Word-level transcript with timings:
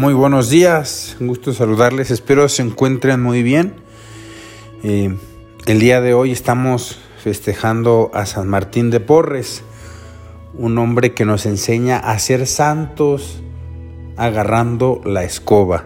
Muy 0.00 0.14
buenos 0.14 0.48
días, 0.48 1.18
un 1.20 1.26
gusto 1.26 1.52
saludarles, 1.52 2.10
espero 2.10 2.48
se 2.48 2.62
encuentren 2.62 3.20
muy 3.20 3.42
bien. 3.42 3.74
Eh, 4.82 5.14
el 5.66 5.78
día 5.78 6.00
de 6.00 6.14
hoy 6.14 6.32
estamos 6.32 6.98
festejando 7.22 8.10
a 8.14 8.24
San 8.24 8.48
Martín 8.48 8.88
de 8.88 9.00
Porres, 9.00 9.62
un 10.54 10.78
hombre 10.78 11.12
que 11.12 11.26
nos 11.26 11.44
enseña 11.44 11.98
a 11.98 12.18
ser 12.18 12.46
santos 12.46 13.42
agarrando 14.16 15.02
la 15.04 15.22
escoba. 15.22 15.84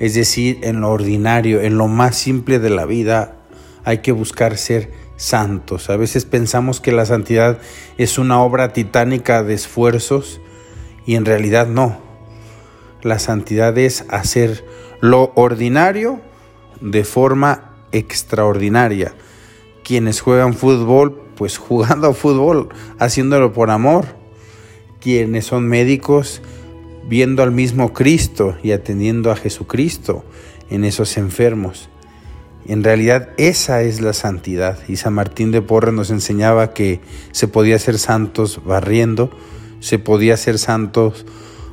Es 0.00 0.12
decir, 0.12 0.58
en 0.60 0.82
lo 0.82 0.90
ordinario, 0.90 1.62
en 1.62 1.78
lo 1.78 1.88
más 1.88 2.16
simple 2.16 2.58
de 2.58 2.68
la 2.68 2.84
vida, 2.84 3.38
hay 3.84 4.02
que 4.02 4.12
buscar 4.12 4.58
ser 4.58 4.90
santos. 5.16 5.88
A 5.88 5.96
veces 5.96 6.26
pensamos 6.26 6.78
que 6.78 6.92
la 6.92 7.06
santidad 7.06 7.56
es 7.96 8.18
una 8.18 8.42
obra 8.42 8.74
titánica 8.74 9.42
de 9.42 9.54
esfuerzos 9.54 10.42
y 11.06 11.14
en 11.14 11.24
realidad 11.24 11.66
no. 11.68 12.04
La 13.04 13.18
santidad 13.18 13.76
es 13.76 14.06
hacer 14.08 14.64
lo 15.00 15.30
ordinario 15.34 16.22
de 16.80 17.04
forma 17.04 17.74
extraordinaria. 17.92 19.14
Quienes 19.84 20.22
juegan 20.22 20.54
fútbol, 20.54 21.20
pues 21.36 21.58
jugando 21.58 22.08
a 22.08 22.14
fútbol, 22.14 22.70
haciéndolo 22.98 23.52
por 23.52 23.70
amor. 23.70 24.06
Quienes 25.00 25.44
son 25.44 25.68
médicos, 25.68 26.40
viendo 27.06 27.42
al 27.42 27.52
mismo 27.52 27.92
Cristo 27.92 28.56
y 28.62 28.72
atendiendo 28.72 29.30
a 29.30 29.36
Jesucristo 29.36 30.24
en 30.70 30.84
esos 30.84 31.18
enfermos. 31.18 31.90
En 32.66 32.82
realidad 32.82 33.28
esa 33.36 33.82
es 33.82 34.00
la 34.00 34.14
santidad. 34.14 34.78
Y 34.88 34.96
San 34.96 35.12
Martín 35.12 35.50
de 35.50 35.60
Porres 35.60 35.92
nos 35.92 36.08
enseñaba 36.08 36.72
que 36.72 37.00
se 37.32 37.48
podía 37.48 37.78
ser 37.78 37.98
santos 37.98 38.62
barriendo, 38.64 39.30
se 39.80 39.98
podía 39.98 40.38
ser 40.38 40.58
santos 40.58 41.26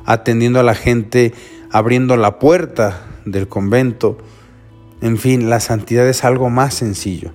atendiendo 0.04 0.60
a 0.60 0.62
la 0.62 0.74
gente, 0.74 1.32
abriendo 1.70 2.16
la 2.16 2.38
puerta 2.38 3.06
del 3.24 3.48
convento. 3.48 4.18
En 5.00 5.18
fin, 5.18 5.50
la 5.50 5.60
santidad 5.60 6.08
es 6.08 6.24
algo 6.24 6.50
más 6.50 6.74
sencillo. 6.74 7.32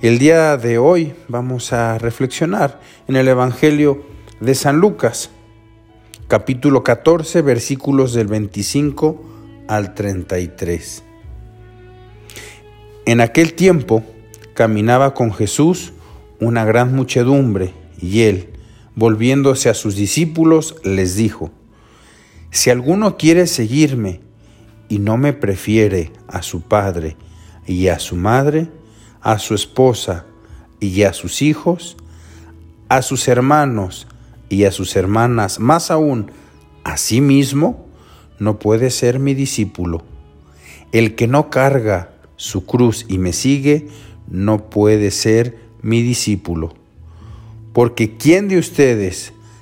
El 0.00 0.18
día 0.18 0.56
de 0.56 0.78
hoy 0.78 1.14
vamos 1.26 1.72
a 1.72 1.98
reflexionar 1.98 2.80
en 3.08 3.16
el 3.16 3.26
Evangelio 3.26 4.04
de 4.40 4.54
San 4.54 4.78
Lucas, 4.78 5.30
capítulo 6.28 6.84
14, 6.84 7.42
versículos 7.42 8.12
del 8.12 8.28
25 8.28 9.24
al 9.66 9.94
33. 9.94 11.02
En 13.06 13.20
aquel 13.20 13.54
tiempo 13.54 14.04
caminaba 14.54 15.14
con 15.14 15.32
Jesús 15.32 15.92
una 16.40 16.64
gran 16.64 16.94
muchedumbre 16.94 17.72
y 18.00 18.22
él, 18.22 18.50
volviéndose 18.94 19.68
a 19.68 19.74
sus 19.74 19.96
discípulos, 19.96 20.76
les 20.84 21.16
dijo, 21.16 21.50
si 22.50 22.70
alguno 22.70 23.16
quiere 23.16 23.46
seguirme 23.46 24.20
y 24.88 24.98
no 24.98 25.16
me 25.16 25.32
prefiere 25.32 26.12
a 26.26 26.42
su 26.42 26.62
padre 26.62 27.16
y 27.66 27.88
a 27.88 27.98
su 27.98 28.16
madre, 28.16 28.68
a 29.20 29.38
su 29.38 29.54
esposa 29.54 30.24
y 30.80 31.02
a 31.02 31.12
sus 31.12 31.42
hijos, 31.42 31.96
a 32.88 33.02
sus 33.02 33.28
hermanos 33.28 34.06
y 34.48 34.64
a 34.64 34.72
sus 34.72 34.96
hermanas, 34.96 35.60
más 35.60 35.90
aún 35.90 36.30
a 36.84 36.96
sí 36.96 37.20
mismo, 37.20 37.86
no 38.38 38.58
puede 38.58 38.90
ser 38.90 39.18
mi 39.18 39.34
discípulo. 39.34 40.02
El 40.92 41.14
que 41.14 41.26
no 41.26 41.50
carga 41.50 42.12
su 42.36 42.64
cruz 42.64 43.04
y 43.08 43.18
me 43.18 43.32
sigue, 43.32 43.88
no 44.28 44.70
puede 44.70 45.10
ser 45.10 45.58
mi 45.82 46.02
discípulo. 46.02 46.74
Porque 47.74 48.16
¿quién 48.16 48.48
de 48.48 48.58
ustedes, 48.58 49.34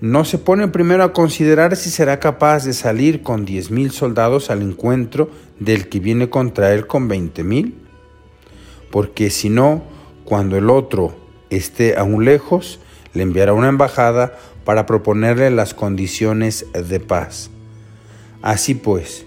no 0.00 0.24
se 0.24 0.38
pone 0.38 0.68
primero 0.68 1.02
a 1.02 1.12
considerar 1.12 1.76
si 1.76 1.90
será 1.90 2.20
capaz 2.20 2.64
de 2.64 2.72
salir 2.72 3.22
con 3.22 3.44
diez 3.44 3.70
mil 3.70 3.90
soldados 3.90 4.50
al 4.50 4.62
encuentro 4.62 5.30
del 5.58 5.88
que 5.88 5.98
viene 5.98 6.30
contra 6.30 6.72
él 6.72 6.86
con 6.86 7.08
veinte 7.08 7.42
mil, 7.42 7.74
porque 8.90 9.30
si 9.30 9.50
no, 9.50 9.82
cuando 10.24 10.56
el 10.56 10.70
otro 10.70 11.16
esté 11.50 11.96
aún 11.96 12.24
lejos, 12.24 12.78
le 13.12 13.22
enviará 13.22 13.54
una 13.54 13.68
embajada 13.68 14.38
para 14.64 14.86
proponerle 14.86 15.50
las 15.50 15.74
condiciones 15.74 16.66
de 16.72 17.00
paz. 17.00 17.50
Así 18.40 18.74
pues, 18.74 19.26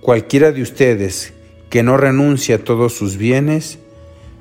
cualquiera 0.00 0.52
de 0.52 0.62
ustedes 0.62 1.34
que 1.68 1.82
no 1.82 1.96
renuncie 1.98 2.54
a 2.54 2.64
todos 2.64 2.94
sus 2.94 3.18
bienes, 3.18 3.78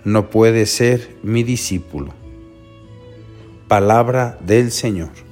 no 0.05 0.29
puede 0.29 0.65
ser 0.65 1.17
mi 1.23 1.43
discípulo. 1.43 2.13
Palabra 3.67 4.37
del 4.45 4.71
Señor. 4.71 5.26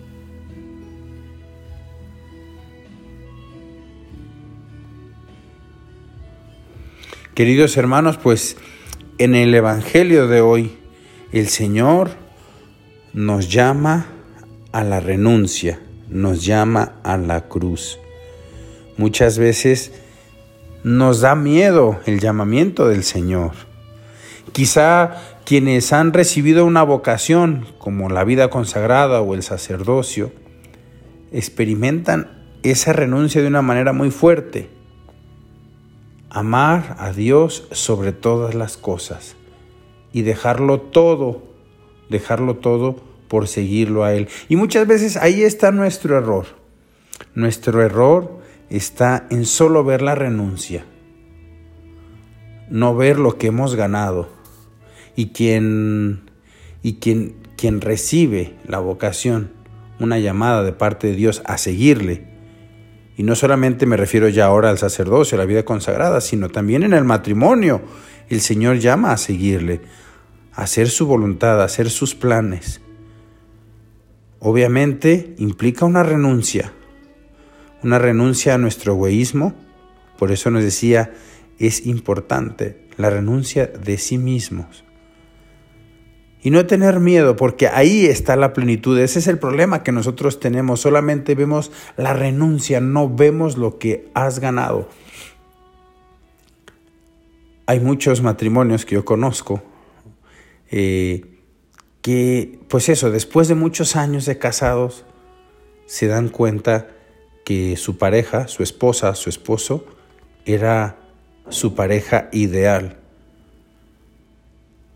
Queridos 7.35 7.75
hermanos, 7.75 8.16
pues 8.16 8.56
en 9.18 9.35
el 9.35 9.53
Evangelio 9.53 10.29
de 10.29 10.40
hoy 10.40 10.78
el 11.34 11.50
Señor 11.50 12.12
nos 13.12 13.51
llama 13.51 14.06
a 14.72 14.85
la 14.85 15.01
renuncia, 15.01 15.81
nos 16.07 16.45
llama 16.45 16.94
a 17.03 17.18
la 17.18 17.50
cruz. 17.50 18.00
Muchas 18.95 19.38
veces 19.38 19.91
nos 20.85 21.19
da 21.19 21.35
miedo 21.35 22.00
el 22.06 22.22
llamamiento 22.22 22.88
del 22.88 23.03
Señor. 23.03 23.51
Quizá 24.53 25.18
quienes 25.44 25.91
han 25.91 26.13
recibido 26.13 26.66
una 26.66 26.84
vocación 26.84 27.66
como 27.79 28.07
la 28.07 28.24
vida 28.24 28.50
consagrada 28.50 29.19
o 29.19 29.34
el 29.34 29.44
sacerdocio, 29.44 30.31
experimentan 31.34 32.45
esa 32.63 32.94
renuncia 32.94 33.41
de 33.41 33.50
una 33.50 33.62
manera 33.62 33.91
muy 33.91 34.09
fuerte 34.09 34.69
amar 36.35 36.97
a 37.00 37.13
Dios 37.13 37.66
sobre 37.72 38.12
todas 38.12 38.56
las 38.56 38.75
cosas 38.75 39.38
y 40.12 40.23
dejarlo 40.23 40.81
todo, 40.81 41.44
dejarlo 42.09 42.57
todo 42.57 42.97
por 43.29 43.47
seguirlo 43.47 44.03
a 44.03 44.13
Él. 44.13 44.28
Y 44.50 44.57
muchas 44.57 44.85
veces 44.85 45.16
ahí 45.16 45.44
está 45.44 45.72
nuestro 45.72 46.18
error. 46.18 46.45
Nuestro 47.35 47.81
error 47.81 48.41
está 48.69 49.28
en 49.29 49.45
solo 49.45 49.85
ver 49.85 50.01
la 50.01 50.13
renuncia, 50.13 50.85
no 52.69 52.95
ver 52.95 53.18
lo 53.18 53.38
que 53.38 53.47
hemos 53.47 53.75
ganado. 53.75 54.28
Y 55.16 55.28
quien, 55.28 56.29
y 56.84 56.95
quien, 56.95 57.38
quien 57.56 57.79
recibe 57.79 58.56
la 58.68 58.79
vocación, 58.79 59.53
una 60.01 60.19
llamada 60.19 60.63
de 60.63 60.74
parte 60.74 61.07
de 61.07 61.16
Dios 61.16 61.41
a 61.45 61.57
seguirle, 61.57 62.34
y 63.17 63.23
no 63.23 63.35
solamente 63.35 63.85
me 63.85 63.97
refiero 63.97 64.27
ya 64.29 64.45
ahora 64.45 64.69
al 64.69 64.77
sacerdocio, 64.77 65.37
a 65.37 65.39
la 65.39 65.45
vida 65.45 65.63
consagrada, 65.63 66.21
sino 66.21 66.49
también 66.49 66.83
en 66.83 66.93
el 66.93 67.03
matrimonio. 67.03 67.81
El 68.29 68.41
Señor 68.41 68.79
llama 68.79 69.12
a 69.12 69.17
seguirle, 69.17 69.81
a 70.53 70.63
hacer 70.63 70.89
su 70.89 71.07
voluntad, 71.07 71.62
a 71.62 71.65
hacer 71.65 71.89
sus 71.89 72.15
planes. 72.15 72.81
Obviamente 74.39 75.33
implica 75.38 75.85
una 75.85 76.03
renuncia, 76.03 76.73
una 77.83 78.00
renuncia 78.00 78.53
a 78.53 78.57
nuestro 78.57 78.94
egoísmo. 78.94 79.53
Por 80.18 80.31
eso 80.31 80.51
nos 80.51 80.63
decía, 80.63 81.13
es 81.57 81.85
importante 81.85 82.88
la 82.97 83.09
renuncia 83.09 83.68
de 83.68 83.97
sí 83.97 84.18
mismos. 84.18 84.84
Y 86.45 86.51
no 86.51 86.68
tener 86.68 87.00
miedo, 87.00 87.36
porque 87.36 87.68
ahí 87.68 88.06
está 88.06 88.36
la 88.36 88.53
plenitud. 88.53 89.00
Ese 89.00 89.18
es 89.18 89.25
el 89.25 89.39
problema 89.39 89.81
que 89.81 89.92
nosotros 89.92 90.39
tenemos. 90.39 90.80
Solamente 90.80 91.33
vemos 91.33 91.71
la 91.97 92.13
renuncia, 92.13 92.80
no 92.80 93.09
vemos 93.09 93.57
lo 93.57 93.80
que 93.80 94.12
has 94.13 94.38
ganado. 94.38 94.88
Hay 97.65 97.80
muchos 97.80 98.21
matrimonios 98.21 98.86
que 98.86 98.94
yo 98.94 99.03
conozco 99.03 99.63
eh, 100.69 101.25
que, 102.03 102.59
pues 102.68 102.89
eso, 102.89 103.09
después 103.09 103.47
de 103.47 103.56
muchos 103.56 103.95
años 103.95 104.27
de 104.27 104.38
casados, 104.38 105.03
se 105.88 106.06
dan 106.06 106.30
cuenta 106.30 106.89
que 107.44 107.75
su 107.75 107.97
pareja, 107.97 108.47
su 108.47 108.62
esposa, 108.62 109.15
su 109.15 109.31
esposo, 109.31 109.83
era 110.45 111.00
su 111.50 111.74
pareja 111.74 112.30
ideal 112.31 113.00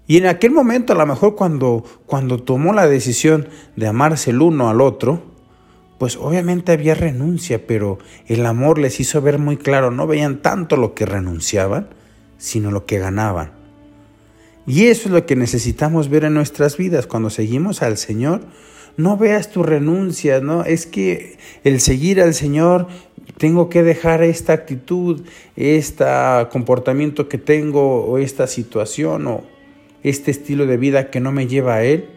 y 0.10 0.18
en 0.18 0.26
aquel 0.26 0.50
momento, 0.50 0.94
a 0.94 0.96
lo 0.96 1.06
mejor 1.06 1.36
cuando, 1.36 1.84
cuando 2.08 2.42
tomó 2.42 2.74
la 2.74 2.88
decisión 2.88 3.48
de 3.76 3.86
amarse 3.86 4.32
el 4.32 4.42
uno 4.42 4.68
al 4.68 4.82
otro, 4.82 5.22
pues 6.00 6.18
obviamente 6.18 6.72
había 6.72 6.96
renuncia, 6.96 7.68
pero 7.68 8.00
el 8.26 8.44
amor 8.48 8.80
les 8.80 9.00
hizo 9.00 9.22
ver 9.22 9.38
muy 9.38 9.56
claro, 9.56 9.92
no 9.92 10.08
veían 10.08 10.42
tanto 10.42 10.78
lo 10.78 10.96
que 10.96 11.06
renunciaban, 11.06 11.90
sino 12.40 12.72
lo 12.72 12.88
que 12.88 12.98
ganaban. 12.98 13.52
Y 14.66 14.88
eso 14.88 15.10
es 15.10 15.12
lo 15.12 15.28
que 15.28 15.36
necesitamos 15.36 16.10
ver 16.10 16.24
en 16.24 16.34
nuestras 16.34 16.76
vidas 16.76 17.06
cuando 17.06 17.30
seguimos 17.30 17.84
al 17.84 17.96
Señor. 17.96 18.42
No 18.98 19.16
veas 19.16 19.52
tu 19.52 19.62
renuncia, 19.62 20.42
¿no? 20.42 20.64
Es 20.64 20.88
que 20.88 21.38
el 21.64 21.80
seguir 21.80 22.20
al 22.20 22.34
Señor, 22.34 22.88
tengo 23.38 23.70
que 23.70 23.84
dejar 23.84 24.24
esta 24.24 24.54
actitud, 24.54 25.22
este 25.56 26.06
comportamiento 26.52 27.30
que 27.30 27.38
tengo, 27.38 28.06
o 28.06 28.18
esta 28.18 28.48
situación, 28.48 29.28
o 29.28 29.59
este 30.04 30.32
estilo 30.32 30.66
de 30.66 30.78
vida 30.78 31.10
que 31.10 31.20
no 31.20 31.32
me 31.32 31.48
lleva 31.48 31.76
a 31.76 31.84
Él. 31.84 32.10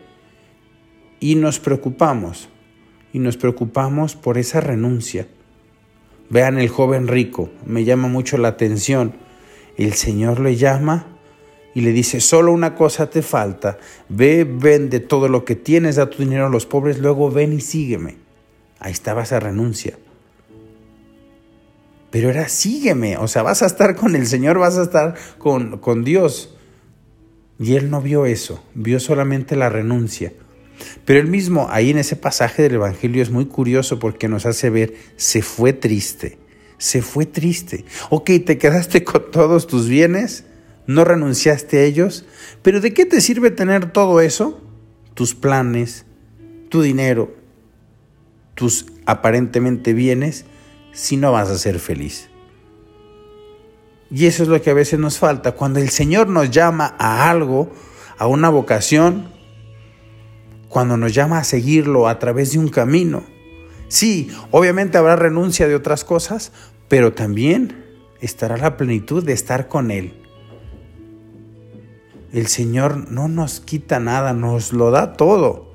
Y 1.20 1.37
nos 1.37 1.61
preocupamos, 1.61 2.49
y 3.12 3.19
nos 3.19 3.37
preocupamos 3.37 4.17
por 4.17 4.38
esa 4.38 4.61
renuncia. 4.61 5.29
Vean 6.31 6.58
el 6.58 6.69
joven 6.69 7.08
rico, 7.08 7.50
me 7.67 7.84
llama 7.84 8.08
mucho 8.08 8.38
la 8.38 8.49
atención. 8.49 9.12
El 9.76 9.93
Señor 9.93 10.40
le 10.40 10.56
llama 10.56 11.06
y 11.75 11.81
le 11.82 11.93
dice, 11.93 12.20
solo 12.20 12.52
una 12.52 12.75
cosa 12.75 13.08
te 13.08 13.23
falta, 13.23 13.79
ve, 14.08 14.44
vende 14.44 15.00
todo 15.00 15.29
lo 15.29 15.44
que 15.44 15.56
tienes, 15.56 15.96
da 15.96 16.11
tu 16.11 16.19
dinero 16.19 16.46
a 16.46 16.50
los 16.50 16.67
pobres, 16.67 16.99
luego 16.99 17.31
ven 17.31 17.52
y 17.52 17.61
sígueme. 17.61 18.17
Ahí 18.79 18.93
estaba 18.93 19.23
esa 19.23 19.40
renuncia. 19.40 19.99
Pero 22.11 22.29
era 22.29 22.49
sígueme, 22.49 23.17
o 23.17 23.26
sea, 23.26 23.43
vas 23.43 23.62
a 23.62 23.67
estar 23.67 23.96
con 23.96 24.17
el 24.17 24.26
Señor, 24.26 24.58
vas 24.58 24.76
a 24.76 24.82
estar 24.82 25.14
con, 25.38 25.79
con 25.79 26.05
Dios. 26.05 26.51
Y 27.62 27.76
él 27.76 27.91
no 27.91 28.03
vio 28.03 28.26
eso, 28.26 28.61
vio 28.75 28.99
solamente 28.99 29.55
la 29.55 29.69
renuncia. 29.69 30.32
Pero 31.05 31.20
él 31.20 31.29
mismo, 31.29 31.69
ahí 31.70 31.91
en 31.91 31.99
ese 31.99 32.17
pasaje 32.17 32.61
del 32.61 32.75
Evangelio 32.75 33.23
es 33.23 33.31
muy 33.31 33.47
curioso 33.47 34.00
porque 34.00 34.29
nos 34.29 34.47
hace 34.47 34.69
ver, 34.69 34.94
se 35.14 35.43
fue 35.43 35.73
triste, 35.73 36.38
se 36.76 37.03
fue 37.03 37.25
triste. 37.25 37.85
Ok, 38.11 38.31
te 38.44 38.59
quedaste 38.59 39.05
con 39.05 39.31
todos 39.31 39.69
tus 39.69 39.88
bienes, 39.88 40.44
no 40.88 41.05
renunciaste 41.05 41.79
a 41.79 41.82
ellos, 41.85 42.26
pero 42.62 42.81
¿de 42.81 42.93
qué 42.93 43.06
te 43.06 43.20
sirve 43.20 43.53
tener 43.53 43.93
todo 43.93 44.20
eso? 44.20 44.61
Tus 45.15 45.37
planes, 45.37 46.05
tu 46.69 46.82
dinero, 46.82 47.32
tus 48.56 48.87
aparentemente 49.06 49.93
bienes, 49.93 50.47
si 50.91 51.17
no 51.17 51.31
vas 51.31 51.49
a 51.49 51.58
ser 51.58 51.79
feliz. 51.79 52.29
Y 54.12 54.26
eso 54.26 54.43
es 54.43 54.49
lo 54.50 54.61
que 54.61 54.70
a 54.70 54.75
veces 54.75 55.00
nos 55.00 55.19
falta. 55.19 55.53
Cuando 55.53 55.81
el 55.81 55.88
Señor 55.88 56.29
nos 56.29 56.50
llama 56.50 56.94
a 56.99 57.31
algo, 57.31 57.73
a 58.19 58.26
una 58.26 58.50
vocación, 58.50 59.32
cuando 60.69 60.99
nos 60.99 61.14
llama 61.14 61.38
a 61.38 61.44
seguirlo 61.44 62.09
a 62.09 62.19
través 62.19 62.53
de 62.53 62.59
un 62.59 62.69
camino. 62.69 63.25
Sí, 63.88 64.31
obviamente 64.50 64.99
habrá 64.99 65.17
renuncia 65.17 65.67
de 65.67 65.75
otras 65.75 66.05
cosas, 66.05 66.53
pero 66.88 67.14
también 67.14 67.85
estará 68.20 68.59
la 68.59 68.76
plenitud 68.76 69.25
de 69.25 69.32
estar 69.32 69.69
con 69.69 69.91
Él. 69.91 70.15
El 72.35 72.49
Señor 72.49 73.11
no 73.11 73.29
nos 73.29 73.61
quita 73.61 73.99
nada, 73.99 74.35
nos 74.35 74.75
lo 74.75 74.91
da 74.91 75.15
todo. 75.15 75.75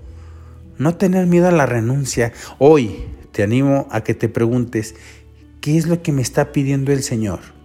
No 0.77 0.95
tener 0.95 1.25
miedo 1.25 1.47
a 1.47 1.51
la 1.51 1.65
renuncia. 1.65 2.33
Hoy 2.59 3.05
te 3.31 3.41
animo 3.41 3.87
a 3.89 4.01
que 4.01 4.13
te 4.13 4.29
preguntes, 4.29 4.95
¿qué 5.59 5.77
es 5.77 5.87
lo 5.87 6.03
que 6.03 6.11
me 6.11 6.21
está 6.21 6.51
pidiendo 6.51 6.91
el 6.91 7.01
Señor? 7.01 7.56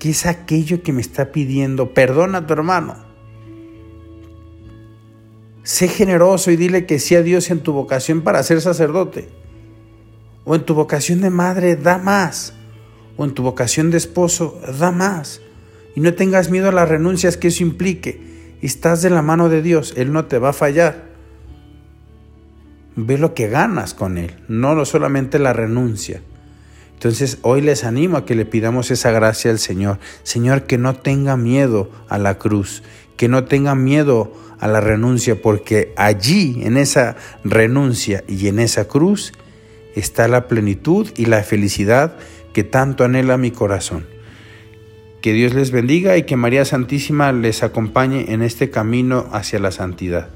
¿Qué 0.00 0.10
es 0.10 0.26
aquello 0.26 0.82
que 0.82 0.92
me 0.92 1.02
está 1.02 1.30
pidiendo? 1.30 1.94
Perdona 1.94 2.38
a 2.38 2.46
tu 2.46 2.54
hermano 2.54 3.10
Sé 5.62 5.88
generoso 5.88 6.50
y 6.50 6.56
dile 6.56 6.86
que 6.86 6.98
sí 6.98 7.14
a 7.14 7.22
Dios 7.22 7.50
en 7.50 7.60
tu 7.60 7.72
vocación 7.72 8.22
para 8.22 8.42
ser 8.42 8.60
sacerdote. 8.60 9.28
O 10.44 10.54
en 10.54 10.64
tu 10.64 10.74
vocación 10.74 11.20
de 11.20 11.30
madre, 11.30 11.76
da 11.76 11.98
más. 11.98 12.54
O 13.16 13.24
en 13.24 13.34
tu 13.34 13.42
vocación 13.42 13.90
de 13.90 13.98
esposo, 13.98 14.58
da 14.80 14.90
más. 14.90 15.42
Y 15.94 16.00
no 16.00 16.14
tengas 16.14 16.50
miedo 16.50 16.70
a 16.70 16.72
las 16.72 16.88
renuncias 16.88 17.36
que 17.36 17.48
eso 17.48 17.62
implique. 17.62 18.56
Estás 18.62 19.02
de 19.02 19.10
la 19.10 19.22
mano 19.22 19.48
de 19.48 19.60
Dios, 19.60 19.94
Él 19.96 20.12
no 20.12 20.24
te 20.24 20.38
va 20.38 20.48
a 20.48 20.54
fallar. 20.54 21.10
Ve 22.96 23.18
lo 23.18 23.34
que 23.34 23.48
ganas 23.48 23.92
con 23.92 24.16
Él, 24.16 24.36
no 24.48 24.84
solamente 24.86 25.38
la 25.38 25.52
renuncia. 25.52 26.22
Entonces 27.00 27.38
hoy 27.40 27.62
les 27.62 27.84
animo 27.84 28.18
a 28.18 28.26
que 28.26 28.34
le 28.34 28.44
pidamos 28.44 28.90
esa 28.90 29.10
gracia 29.10 29.50
al 29.50 29.58
Señor. 29.58 29.98
Señor, 30.22 30.64
que 30.64 30.76
no 30.76 30.96
tenga 30.96 31.38
miedo 31.38 31.88
a 32.10 32.18
la 32.18 32.36
cruz, 32.36 32.82
que 33.16 33.26
no 33.26 33.44
tenga 33.44 33.74
miedo 33.74 34.34
a 34.58 34.68
la 34.68 34.82
renuncia, 34.82 35.40
porque 35.40 35.94
allí, 35.96 36.60
en 36.62 36.76
esa 36.76 37.16
renuncia 37.42 38.22
y 38.28 38.48
en 38.48 38.58
esa 38.58 38.86
cruz, 38.86 39.32
está 39.96 40.28
la 40.28 40.46
plenitud 40.46 41.08
y 41.16 41.24
la 41.24 41.42
felicidad 41.42 42.16
que 42.52 42.64
tanto 42.64 43.04
anhela 43.04 43.38
mi 43.38 43.50
corazón. 43.50 44.04
Que 45.22 45.32
Dios 45.32 45.54
les 45.54 45.70
bendiga 45.70 46.18
y 46.18 46.24
que 46.24 46.36
María 46.36 46.66
Santísima 46.66 47.32
les 47.32 47.62
acompañe 47.62 48.30
en 48.34 48.42
este 48.42 48.68
camino 48.68 49.26
hacia 49.32 49.58
la 49.58 49.70
santidad. 49.70 50.28